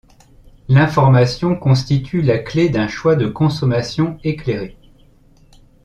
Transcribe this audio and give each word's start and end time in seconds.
L’information 0.67 1.55
constitue 1.55 2.23
la 2.23 2.39
clé 2.39 2.69
d’un 2.69 2.87
choix 2.87 3.15
de 3.15 3.27
consommation 3.27 4.17
éclairé. 4.23 4.75